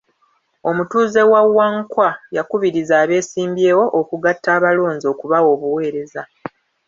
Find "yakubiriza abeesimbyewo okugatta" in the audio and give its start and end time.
2.35-4.49